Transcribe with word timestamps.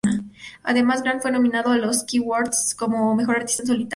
Además, 0.63 1.03
Grant 1.03 1.21
fue 1.21 1.29
nominado 1.31 1.69
a 1.69 1.77
los 1.77 2.03
Q 2.03 2.23
Awards 2.33 2.73
como 2.73 3.13
mejor 3.15 3.37
artista 3.37 3.61
en 3.61 3.67
solitario. 3.67 3.89